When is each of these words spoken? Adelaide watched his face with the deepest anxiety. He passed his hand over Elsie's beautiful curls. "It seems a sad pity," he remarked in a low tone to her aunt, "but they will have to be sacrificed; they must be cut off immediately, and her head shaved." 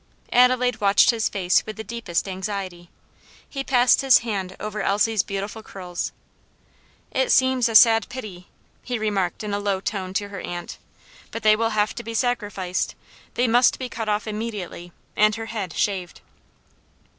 Adelaide 0.33 0.81
watched 0.81 1.11
his 1.11 1.29
face 1.29 1.63
with 1.67 1.77
the 1.77 1.83
deepest 1.83 2.27
anxiety. 2.27 2.89
He 3.47 3.63
passed 3.63 4.01
his 4.01 4.17
hand 4.25 4.55
over 4.59 4.81
Elsie's 4.81 5.21
beautiful 5.21 5.61
curls. 5.61 6.11
"It 7.11 7.31
seems 7.31 7.69
a 7.69 7.75
sad 7.75 8.09
pity," 8.09 8.47
he 8.81 8.97
remarked 8.97 9.43
in 9.43 9.53
a 9.53 9.59
low 9.59 9.79
tone 9.79 10.15
to 10.15 10.29
her 10.29 10.39
aunt, 10.41 10.79
"but 11.29 11.43
they 11.43 11.55
will 11.55 11.69
have 11.77 11.93
to 11.93 12.01
be 12.03 12.15
sacrificed; 12.15 12.95
they 13.35 13.47
must 13.47 13.77
be 13.77 13.89
cut 13.89 14.09
off 14.09 14.25
immediately, 14.25 14.91
and 15.15 15.35
her 15.35 15.45
head 15.45 15.71
shaved." 15.71 16.21